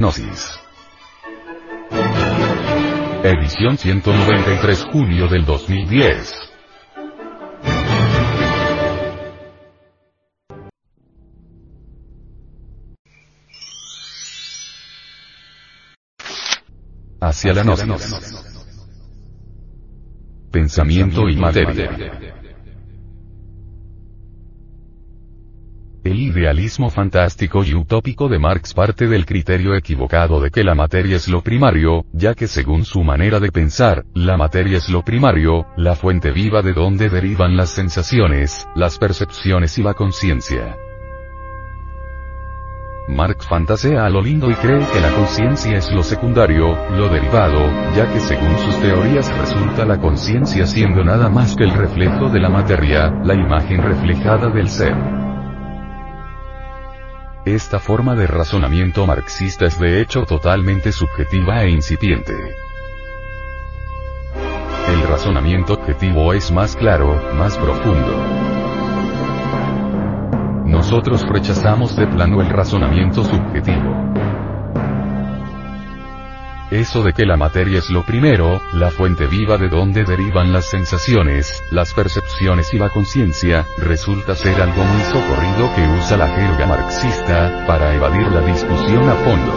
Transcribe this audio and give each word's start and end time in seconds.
hipnosis. 0.00 0.58
Edición 3.22 3.76
193 3.76 4.84
junio 4.90 5.28
del 5.28 5.44
2010. 5.44 6.34
Hacia 17.20 17.52
la 17.52 17.62
gnosis. 17.62 18.14
Pensamiento 20.50 21.28
y 21.28 21.36
materia. 21.36 22.39
El 26.02 26.18
idealismo 26.18 26.88
fantástico 26.88 27.62
y 27.62 27.74
utópico 27.74 28.26
de 28.30 28.38
Marx 28.38 28.72
parte 28.72 29.06
del 29.06 29.26
criterio 29.26 29.74
equivocado 29.74 30.40
de 30.40 30.50
que 30.50 30.64
la 30.64 30.74
materia 30.74 31.16
es 31.16 31.28
lo 31.28 31.42
primario, 31.42 32.06
ya 32.14 32.32
que 32.32 32.46
según 32.46 32.86
su 32.86 33.02
manera 33.02 33.38
de 33.38 33.52
pensar, 33.52 34.06
la 34.14 34.38
materia 34.38 34.78
es 34.78 34.88
lo 34.88 35.02
primario, 35.02 35.66
la 35.76 35.94
fuente 35.96 36.30
viva 36.30 36.62
de 36.62 36.72
donde 36.72 37.10
derivan 37.10 37.54
las 37.54 37.68
sensaciones, 37.68 38.66
las 38.74 38.96
percepciones 38.96 39.76
y 39.76 39.82
la 39.82 39.92
conciencia. 39.92 40.74
Marx 43.08 43.46
fantasea 43.46 44.06
a 44.06 44.08
lo 44.08 44.22
lindo 44.22 44.50
y 44.50 44.54
cree 44.54 44.78
que 44.78 45.00
la 45.00 45.10
conciencia 45.10 45.76
es 45.76 45.90
lo 45.92 46.02
secundario, 46.02 46.78
lo 46.92 47.10
derivado, 47.10 47.60
ya 47.94 48.10
que 48.10 48.20
según 48.20 48.56
sus 48.56 48.80
teorías 48.80 49.30
resulta 49.36 49.84
la 49.84 50.00
conciencia 50.00 50.66
siendo 50.66 51.04
nada 51.04 51.28
más 51.28 51.54
que 51.54 51.64
el 51.64 51.74
reflejo 51.74 52.30
de 52.30 52.40
la 52.40 52.48
materia, 52.48 53.10
la 53.22 53.34
imagen 53.34 53.82
reflejada 53.82 54.48
del 54.48 54.70
ser. 54.70 55.19
Esta 57.54 57.80
forma 57.80 58.14
de 58.14 58.28
razonamiento 58.28 59.04
marxista 59.08 59.66
es 59.66 59.76
de 59.80 60.00
hecho 60.00 60.22
totalmente 60.22 60.92
subjetiva 60.92 61.64
e 61.64 61.70
incipiente. 61.70 62.32
El 64.88 65.02
razonamiento 65.08 65.74
objetivo 65.74 66.32
es 66.32 66.52
más 66.52 66.76
claro, 66.76 67.20
más 67.34 67.58
profundo. 67.58 68.14
Nosotros 70.64 71.26
rechazamos 71.28 71.96
de 71.96 72.06
plano 72.06 72.40
el 72.40 72.50
razonamiento 72.50 73.24
subjetivo. 73.24 74.09
Eso 76.80 77.02
de 77.02 77.12
que 77.12 77.26
la 77.26 77.36
materia 77.36 77.78
es 77.80 77.90
lo 77.90 78.06
primero, 78.06 78.62
la 78.72 78.90
fuente 78.90 79.26
viva 79.26 79.58
de 79.58 79.68
donde 79.68 80.02
derivan 80.02 80.50
las 80.50 80.70
sensaciones, 80.70 81.62
las 81.70 81.92
percepciones 81.92 82.72
y 82.72 82.78
la 82.78 82.88
conciencia, 82.88 83.66
resulta 83.76 84.34
ser 84.34 84.58
algo 84.62 84.82
muy 84.82 85.02
socorrido 85.02 85.74
que 85.76 85.86
usa 85.98 86.16
la 86.16 86.28
jerga 86.28 86.66
marxista, 86.66 87.66
para 87.66 87.94
evadir 87.94 88.28
la 88.28 88.40
discusión 88.40 89.06
a 89.10 89.14
fondo. 89.14 89.52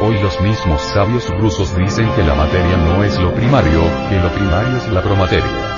Hoy 0.00 0.18
los 0.22 0.40
mismos 0.40 0.80
sabios 0.80 1.28
rusos 1.28 1.76
dicen 1.76 2.10
que 2.14 2.22
la 2.22 2.34
materia 2.34 2.78
no 2.78 3.04
es 3.04 3.18
lo 3.18 3.34
primario, 3.34 3.82
que 4.08 4.18
lo 4.18 4.30
primario 4.30 4.78
es 4.78 4.88
la 4.88 5.02
promateria. 5.02 5.76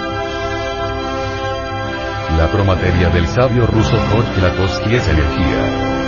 La 2.39 2.49
promateria 2.53 3.09
del 3.09 3.27
sabio 3.27 3.67
ruso 3.67 3.97
Jorge 4.13 4.97
es 4.97 5.09
energía. 5.09 6.02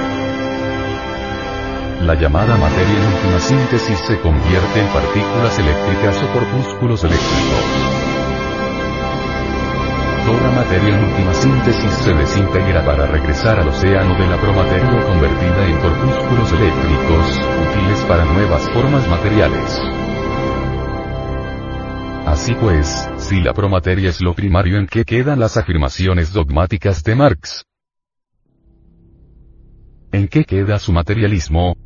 La 2.04 2.14
llamada 2.14 2.54
materia 2.58 2.98
en 2.98 3.14
última 3.14 3.40
síntesis 3.40 3.98
se 4.00 4.20
convierte 4.20 4.78
en 4.78 4.86
partículas 4.88 5.58
eléctricas 5.58 6.22
o 6.22 6.32
corpúsculos 6.34 7.02
eléctricos. 7.02 7.64
Toda 10.26 10.50
materia 10.50 10.98
en 10.98 11.02
última 11.02 11.32
síntesis 11.32 11.90
se 12.04 12.12
desintegra 12.12 12.84
para 12.84 13.06
regresar 13.06 13.58
al 13.58 13.68
océano 13.68 14.18
de 14.18 14.26
la 14.26 14.38
promateria 14.38 15.02
convertida 15.06 15.66
en 15.66 15.78
corpúsculos 15.78 16.52
eléctricos, 16.52 17.40
útiles 17.70 18.04
para 18.06 18.26
nuevas 18.26 18.68
formas 18.74 19.08
materiales. 19.08 19.80
Así 22.26 22.54
pues, 22.54 23.08
si 23.16 23.40
la 23.40 23.54
promateria 23.54 24.10
es 24.10 24.20
lo 24.20 24.34
primario 24.34 24.76
en 24.76 24.86
que 24.88 25.06
quedan 25.06 25.40
las 25.40 25.56
afirmaciones 25.56 26.34
dogmáticas 26.34 27.02
de 27.02 27.14
Marx, 27.14 27.64
¿En 30.14 30.28
qué 30.28 30.44
queda 30.44 30.78
su 30.78 30.92
materialismo? 30.92 31.76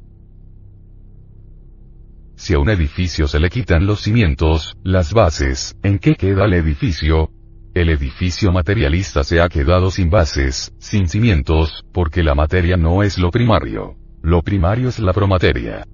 Si 2.38 2.54
a 2.54 2.60
un 2.60 2.70
edificio 2.70 3.26
se 3.26 3.40
le 3.40 3.50
quitan 3.50 3.84
los 3.84 4.02
cimientos, 4.02 4.76
las 4.84 5.12
bases, 5.12 5.76
¿en 5.82 5.98
qué 5.98 6.14
queda 6.14 6.44
el 6.44 6.54
edificio? 6.54 7.30
El 7.74 7.90
edificio 7.90 8.52
materialista 8.52 9.24
se 9.24 9.40
ha 9.40 9.48
quedado 9.48 9.90
sin 9.90 10.08
bases, 10.08 10.72
sin 10.78 11.08
cimientos, 11.08 11.84
porque 11.92 12.22
la 12.22 12.36
materia 12.36 12.76
no 12.76 13.02
es 13.02 13.18
lo 13.18 13.32
primario. 13.32 13.96
Lo 14.22 14.42
primario 14.42 14.88
es 14.88 15.00
la 15.00 15.12
promateria. 15.12 15.84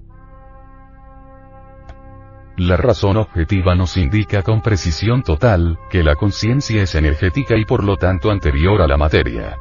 La 2.58 2.76
razón 2.76 3.16
objetiva 3.16 3.74
nos 3.74 3.96
indica 3.96 4.42
con 4.42 4.60
precisión 4.60 5.22
total, 5.22 5.78
que 5.90 6.02
la 6.02 6.14
conciencia 6.14 6.82
es 6.82 6.94
energética 6.94 7.56
y 7.56 7.64
por 7.64 7.82
lo 7.82 7.96
tanto 7.96 8.30
anterior 8.30 8.82
a 8.82 8.86
la 8.86 8.98
materia. 8.98 9.56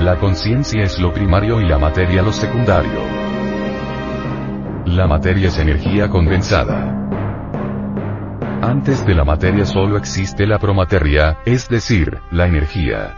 La 0.00 0.18
conciencia 0.18 0.82
es 0.82 0.98
lo 0.98 1.12
primario 1.12 1.60
y 1.60 1.68
la 1.68 1.76
materia 1.76 2.22
lo 2.22 2.32
secundario. 2.32 3.21
La 4.86 5.06
materia 5.06 5.46
es 5.46 5.58
energía 5.58 6.10
condensada. 6.10 6.98
Antes 8.60 9.06
de 9.06 9.14
la 9.14 9.24
materia 9.24 9.64
solo 9.64 9.96
existe 9.96 10.44
la 10.44 10.58
promateria, 10.58 11.38
es 11.46 11.68
decir, 11.68 12.18
la 12.32 12.48
energía. 12.48 13.14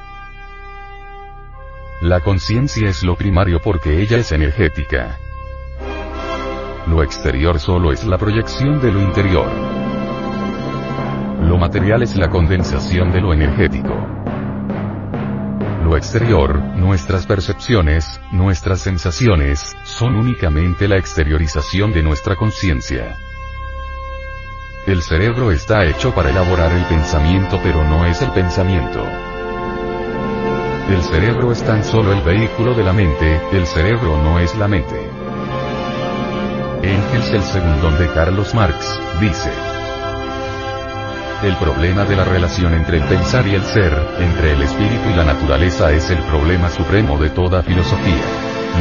La 2.02 2.20
conciencia 2.20 2.90
es 2.90 3.02
lo 3.02 3.16
primario 3.16 3.60
porque 3.64 4.02
ella 4.02 4.18
es 4.18 4.30
energética. 4.32 5.18
Lo 6.86 7.02
exterior 7.02 7.58
solo 7.58 7.92
es 7.92 8.04
la 8.04 8.18
proyección 8.18 8.82
de 8.82 8.92
lo 8.92 9.00
interior. 9.00 9.48
Lo 11.40 11.56
material 11.56 12.02
es 12.02 12.14
la 12.16 12.28
condensación 12.28 13.10
de 13.10 13.22
lo 13.22 13.32
energético 13.32 14.23
lo 15.84 15.98
exterior, 15.98 16.58
nuestras 16.76 17.26
percepciones, 17.26 18.20
nuestras 18.32 18.80
sensaciones, 18.80 19.76
son 19.84 20.16
únicamente 20.16 20.88
la 20.88 20.96
exteriorización 20.96 21.92
de 21.92 22.02
nuestra 22.02 22.36
conciencia. 22.36 23.14
El 24.86 25.02
cerebro 25.02 25.52
está 25.52 25.84
hecho 25.84 26.14
para 26.14 26.30
elaborar 26.30 26.72
el 26.72 26.84
pensamiento 26.84 27.60
pero 27.62 27.84
no 27.84 28.06
es 28.06 28.22
el 28.22 28.30
pensamiento. 28.30 29.06
El 30.88 31.02
cerebro 31.02 31.52
es 31.52 31.62
tan 31.62 31.84
solo 31.84 32.12
el 32.12 32.22
vehículo 32.22 32.74
de 32.74 32.82
la 32.82 32.92
mente, 32.92 33.40
el 33.52 33.66
cerebro 33.66 34.22
no 34.22 34.38
es 34.38 34.54
la 34.56 34.68
mente. 34.68 35.10
Engels 36.82 37.30
el 37.30 37.42
segundo 37.42 37.90
de 37.92 38.08
Carlos 38.08 38.54
Marx, 38.54 39.00
dice. 39.20 39.83
El 41.44 41.56
problema 41.56 42.06
de 42.06 42.16
la 42.16 42.24
relación 42.24 42.72
entre 42.72 42.96
el 42.96 43.04
pensar 43.04 43.46
y 43.46 43.54
el 43.54 43.62
ser, 43.64 43.92
entre 44.18 44.52
el 44.52 44.62
espíritu 44.62 45.10
y 45.10 45.14
la 45.14 45.24
naturaleza 45.24 45.92
es 45.92 46.08
el 46.08 46.16
problema 46.22 46.70
supremo 46.70 47.18
de 47.18 47.28
toda 47.28 47.62
filosofía. 47.62 48.24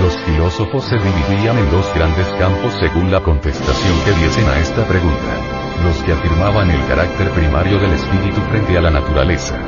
Los 0.01 0.18
filósofos 0.19 0.85
se 0.85 0.96
dividían 0.96 1.57
en 1.57 1.69
dos 1.69 1.94
grandes 1.94 2.25
campos 2.40 2.74
según 2.79 3.12
la 3.12 3.19
contestación 3.19 3.94
que 4.06 4.13
diesen 4.13 4.47
a 4.47 4.59
esta 4.59 4.88
pregunta. 4.88 5.84
Los 5.84 5.97
que 6.03 6.13
afirmaban 6.13 6.72
el 6.72 6.88
carácter 6.88 7.31
primario 7.31 7.79
del 7.79 7.91
espíritu 7.91 8.40
frente 8.50 8.78
a 8.78 8.81
la 8.81 8.91
naturaleza. 8.91 9.59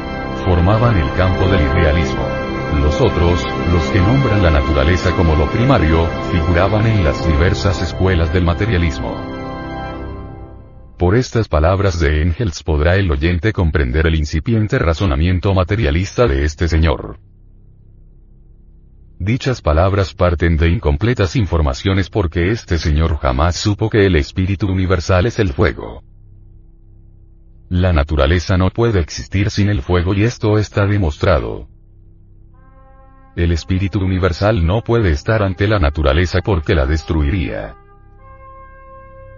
Formaban 0.45 0.95
el 0.95 1.11
campo 1.15 1.49
del 1.49 1.63
idealismo. 1.63 2.25
Los 2.81 3.01
otros, 3.01 3.43
los 3.73 3.83
que 3.91 3.99
nombran 3.99 4.41
la 4.41 4.51
naturaleza 4.51 5.11
como 5.17 5.35
lo 5.35 5.51
primario, 5.51 6.07
figuraban 6.31 6.87
en 6.87 7.03
las 7.03 7.27
diversas 7.27 7.81
escuelas 7.81 8.31
del 8.31 8.45
materialismo. 8.45 9.34
Por 10.97 11.15
estas 11.15 11.49
palabras 11.49 11.99
de 11.99 12.21
Engels 12.21 12.63
podrá 12.63 12.95
el 12.95 13.11
oyente 13.11 13.51
comprender 13.51 14.07
el 14.07 14.15
incipiente 14.15 14.79
razonamiento 14.79 15.53
materialista 15.53 16.25
de 16.25 16.45
este 16.45 16.69
señor. 16.69 17.19
Dichas 19.19 19.61
palabras 19.61 20.13
parten 20.13 20.55
de 20.55 20.69
incompletas 20.69 21.35
informaciones 21.35 22.09
porque 22.09 22.51
este 22.51 22.77
señor 22.77 23.17
jamás 23.17 23.57
supo 23.57 23.89
que 23.89 24.05
el 24.05 24.15
espíritu 24.15 24.67
universal 24.67 25.25
es 25.25 25.37
el 25.39 25.51
fuego. 25.51 26.01
La 27.67 27.91
naturaleza 27.91 28.57
no 28.57 28.69
puede 28.69 29.01
existir 29.01 29.49
sin 29.49 29.67
el 29.67 29.81
fuego 29.81 30.13
y 30.13 30.23
esto 30.23 30.57
está 30.57 30.85
demostrado. 30.85 31.67
El 33.35 33.51
espíritu 33.51 33.99
universal 33.99 34.65
no 34.65 34.81
puede 34.81 35.11
estar 35.11 35.43
ante 35.43 35.67
la 35.67 35.79
naturaleza 35.79 36.39
porque 36.41 36.73
la 36.73 36.85
destruiría. 36.85 37.75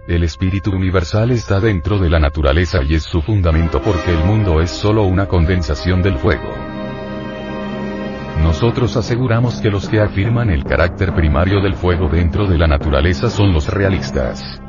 El 0.08 0.24
espíritu 0.24 0.70
universal 0.70 1.32
está 1.32 1.60
dentro 1.60 1.98
de 1.98 2.08
la 2.08 2.18
naturaleza 2.18 2.82
y 2.82 2.94
es 2.94 3.02
su 3.02 3.20
fundamento 3.20 3.82
porque 3.82 4.10
el 4.10 4.24
mundo 4.24 4.62
es 4.62 4.70
solo 4.70 5.02
una 5.02 5.28
condensación 5.28 6.00
del 6.00 6.16
fuego. 6.16 6.48
Nosotros 8.42 8.96
aseguramos 8.96 9.60
que 9.60 9.68
los 9.68 9.86
que 9.86 10.00
afirman 10.00 10.48
el 10.48 10.64
carácter 10.64 11.14
primario 11.14 11.60
del 11.60 11.74
fuego 11.74 12.08
dentro 12.08 12.46
de 12.46 12.56
la 12.56 12.66
naturaleza 12.66 13.28
son 13.28 13.52
los 13.52 13.68
realistas. 13.68 14.62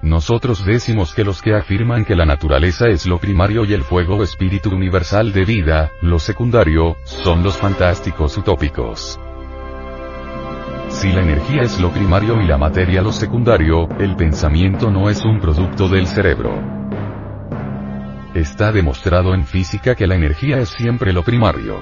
Nosotros 0.00 0.64
decimos 0.64 1.12
que 1.12 1.24
los 1.24 1.42
que 1.42 1.56
afirman 1.56 2.04
que 2.04 2.14
la 2.14 2.24
naturaleza 2.24 2.86
es 2.86 3.04
lo 3.04 3.18
primario 3.18 3.64
y 3.64 3.72
el 3.72 3.82
fuego 3.82 4.22
espíritu 4.22 4.70
universal 4.70 5.32
de 5.32 5.44
vida, 5.44 5.90
lo 6.02 6.20
secundario, 6.20 6.98
son 7.02 7.42
los 7.42 7.56
fantásticos 7.58 8.38
utópicos. 8.38 9.18
Si 10.92 11.10
la 11.10 11.22
energía 11.22 11.62
es 11.62 11.80
lo 11.80 11.90
primario 11.90 12.40
y 12.40 12.46
la 12.46 12.58
materia 12.58 13.02
lo 13.02 13.12
secundario, 13.12 13.88
el 13.98 14.14
pensamiento 14.14 14.90
no 14.90 15.10
es 15.10 15.24
un 15.24 15.40
producto 15.40 15.88
del 15.88 16.06
cerebro. 16.06 16.52
Está 18.34 18.72
demostrado 18.72 19.34
en 19.34 19.44
física 19.44 19.94
que 19.94 20.06
la 20.06 20.14
energía 20.14 20.58
es 20.58 20.68
siempre 20.68 21.12
lo 21.12 21.22
primario. 21.22 21.80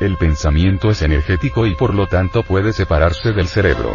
El 0.00 0.16
pensamiento 0.16 0.90
es 0.90 1.02
energético 1.02 1.66
y 1.66 1.74
por 1.74 1.94
lo 1.94 2.06
tanto 2.06 2.42
puede 2.42 2.72
separarse 2.72 3.32
del 3.32 3.46
cerebro. 3.46 3.94